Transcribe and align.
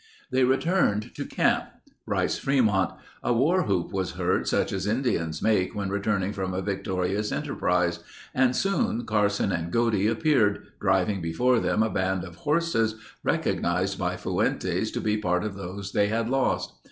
They 0.31 0.43
returned 0.45 1.11
to 1.13 1.25
camp. 1.25 1.65
Writes 2.07 2.39
Fremont: 2.39 2.95
"A 3.21 3.31
war 3.33 3.61
whoop 3.61 3.91
was 3.93 4.13
heard 4.13 4.47
such 4.47 4.71
as 4.73 4.87
Indians 4.87 5.43
make 5.43 5.75
when 5.75 5.91
returning 5.91 6.33
from 6.33 6.55
a 6.55 6.61
victorious 6.63 7.31
enterprise 7.31 7.99
and 8.33 8.55
soon 8.55 9.05
Carson 9.05 9.51
and 9.51 9.71
Godey 9.71 10.07
appeared, 10.09 10.65
driving 10.79 11.21
before 11.21 11.59
them 11.59 11.83
a 11.83 11.89
band 11.91 12.23
of 12.23 12.37
horses 12.37 12.95
recognized 13.23 13.99
by 13.99 14.17
Fuentes 14.17 14.89
to 14.89 15.01
be 15.01 15.17
part 15.17 15.43
of 15.43 15.53
those 15.53 15.91
they 15.91 16.07
had 16.07 16.31
lost. 16.31 16.73